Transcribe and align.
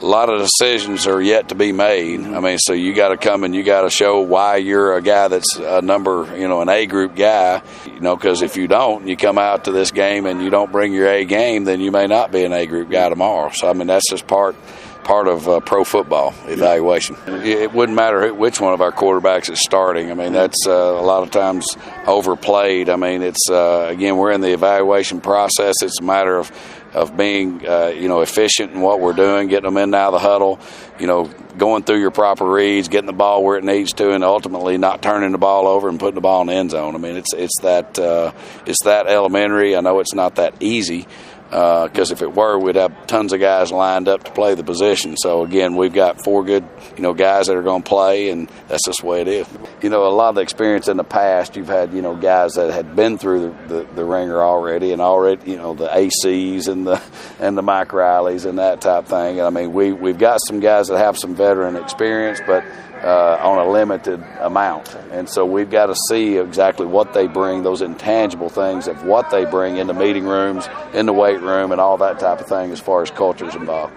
a 0.00 0.06
lot 0.06 0.30
of 0.30 0.40
decisions 0.40 1.06
are 1.06 1.20
yet 1.20 1.50
to 1.50 1.54
be 1.54 1.72
made. 1.72 2.20
I 2.20 2.40
mean, 2.40 2.58
so 2.58 2.72
you 2.72 2.94
got 2.94 3.08
to 3.08 3.16
come 3.16 3.44
and 3.44 3.54
you 3.54 3.62
got 3.62 3.82
to 3.82 3.90
show 3.90 4.20
why 4.20 4.56
you're 4.56 4.96
a 4.96 5.02
guy 5.02 5.28
that's 5.28 5.56
a 5.56 5.82
number, 5.82 6.34
you 6.38 6.48
know, 6.48 6.62
an 6.62 6.68
A 6.68 6.86
group 6.86 7.14
guy. 7.14 7.62
You 7.84 8.00
know, 8.00 8.16
because 8.16 8.40
if 8.40 8.56
you 8.56 8.66
don't, 8.66 9.06
you 9.06 9.16
come 9.16 9.36
out 9.36 9.64
to 9.64 9.72
this 9.72 9.90
game 9.90 10.26
and 10.26 10.42
you 10.42 10.48
don't 10.48 10.72
bring 10.72 10.92
your 10.92 11.08
A 11.08 11.24
game, 11.24 11.64
then 11.64 11.80
you 11.80 11.90
may 11.90 12.06
not 12.06 12.32
be 12.32 12.44
an 12.44 12.52
A 12.52 12.66
group 12.66 12.90
guy 12.90 13.08
tomorrow. 13.08 13.50
So 13.52 13.68
I 13.68 13.74
mean, 13.74 13.88
that's 13.88 14.08
just 14.08 14.26
part 14.26 14.56
part 15.04 15.28
of 15.28 15.48
uh, 15.48 15.60
pro 15.60 15.84
football 15.84 16.34
evaluation. 16.46 17.16
It 17.26 17.72
wouldn't 17.72 17.96
matter 17.96 18.32
which 18.32 18.60
one 18.60 18.74
of 18.74 18.80
our 18.80 18.92
quarterbacks 18.92 19.50
is 19.50 19.60
starting. 19.60 20.10
I 20.10 20.14
mean, 20.14 20.32
that's 20.32 20.66
uh, 20.66 20.72
a 20.72 21.02
lot 21.02 21.22
of 21.22 21.30
times 21.30 21.76
overplayed. 22.06 22.88
I 22.88 22.96
mean, 22.96 23.22
it's 23.22 23.48
uh, 23.50 23.88
again 23.90 24.16
we're 24.16 24.32
in 24.32 24.40
the 24.40 24.52
evaluation 24.52 25.20
process. 25.20 25.82
It's 25.82 26.00
a 26.00 26.04
matter 26.04 26.36
of 26.36 26.50
of 26.92 27.16
being 27.16 27.66
uh, 27.66 27.88
you 27.88 28.08
know 28.08 28.20
efficient 28.20 28.72
in 28.72 28.80
what 28.80 29.00
we're 29.00 29.12
doing, 29.12 29.48
getting 29.48 29.64
them 29.64 29.76
in 29.76 29.84
and 29.84 29.94
out 29.94 30.12
of 30.12 30.20
the 30.20 30.28
huddle, 30.28 30.60
you 30.98 31.06
know, 31.06 31.26
going 31.56 31.82
through 31.82 32.00
your 32.00 32.10
proper 32.10 32.44
reads, 32.44 32.88
getting 32.88 33.06
the 33.06 33.12
ball 33.12 33.44
where 33.44 33.56
it 33.56 33.64
needs 33.64 33.92
to, 33.94 34.12
and 34.12 34.24
ultimately 34.24 34.76
not 34.78 35.02
turning 35.02 35.32
the 35.32 35.38
ball 35.38 35.66
over 35.66 35.88
and 35.88 36.00
putting 36.00 36.16
the 36.16 36.20
ball 36.20 36.40
in 36.42 36.48
the 36.48 36.54
end 36.54 36.70
zone. 36.70 36.94
I 36.94 36.98
mean, 36.98 37.16
it's 37.16 37.32
it's 37.34 37.60
that 37.62 37.98
uh, 37.98 38.32
it's 38.66 38.84
that 38.84 39.06
elementary. 39.06 39.76
I 39.76 39.80
know 39.80 40.00
it's 40.00 40.14
not 40.14 40.36
that 40.36 40.54
easy 40.60 41.06
because 41.50 42.12
uh, 42.12 42.14
if 42.14 42.22
it 42.22 42.32
were, 42.32 42.56
we'd 42.58 42.76
have 42.76 43.08
tons 43.08 43.32
of 43.32 43.40
guys 43.40 43.72
lined 43.72 44.06
up 44.06 44.22
to 44.22 44.30
play 44.30 44.54
the 44.54 44.62
position. 44.62 45.16
So 45.16 45.42
again, 45.42 45.74
we've 45.74 45.92
got 45.92 46.22
four 46.22 46.44
good, 46.44 46.64
you 46.96 47.02
know, 47.02 47.12
guys 47.12 47.48
that 47.48 47.56
are 47.56 47.62
going 47.62 47.82
to 47.82 47.88
play, 47.88 48.30
and 48.30 48.48
that's 48.68 48.84
just 48.84 49.00
the 49.00 49.06
way 49.06 49.22
it 49.22 49.26
is. 49.26 49.48
You 49.82 49.90
know, 49.90 50.06
a 50.06 50.14
lot 50.14 50.28
of 50.28 50.34
the 50.36 50.42
experience 50.42 50.86
in 50.86 50.96
the 50.96 51.02
past, 51.02 51.56
you've 51.56 51.66
had, 51.66 51.92
you 51.92 52.02
know, 52.02 52.14
guys 52.14 52.54
that 52.54 52.72
had 52.72 52.94
been 52.94 53.18
through 53.18 53.40
the, 53.40 53.74
the, 53.74 53.94
the 53.96 54.04
wringer 54.04 54.40
already, 54.40 54.92
and 54.92 55.02
already, 55.02 55.50
you 55.50 55.56
know, 55.56 55.74
the 55.74 55.88
ACs 55.88 56.68
and 56.68 56.86
the 56.86 57.02
and 57.40 57.58
the 57.58 57.62
Mike 57.62 57.88
Rileys 57.88 58.46
and 58.46 58.60
that 58.60 58.80
type 58.80 59.06
thing. 59.06 59.40
And 59.40 59.46
I 59.46 59.50
mean, 59.50 59.72
we 59.72 59.92
we've 59.92 60.18
got 60.18 60.38
some 60.46 60.60
guys 60.60 60.86
that 60.86 60.98
have 60.98 61.18
some 61.18 61.34
veteran 61.34 61.74
experience, 61.74 62.40
but 62.46 62.64
uh, 63.02 63.38
on 63.40 63.58
a 63.58 63.70
limited 63.70 64.22
amount. 64.40 64.94
And 65.10 65.28
so 65.28 65.44
we've 65.44 65.70
got 65.70 65.86
to 65.86 65.96
see 66.08 66.36
exactly 66.36 66.86
what 66.86 67.14
they 67.14 67.26
bring, 67.26 67.62
those 67.62 67.82
intangible 67.82 68.48
things 68.48 68.88
of 68.88 69.04
what 69.04 69.30
they 69.30 69.44
bring 69.44 69.76
in 69.76 69.86
the 69.86 69.94
meeting 69.94 70.24
rooms, 70.24 70.68
in 70.92 71.06
the 71.06 71.12
weight 71.12 71.39
room, 71.40 71.72
and 71.72 71.80
all 71.80 71.96
that 71.98 72.20
type 72.20 72.40
of 72.40 72.46
thing 72.46 72.70
as 72.70 72.80
far 72.80 73.02
as 73.02 73.10
culture 73.10 73.46
is 73.46 73.54
involved. 73.54 73.88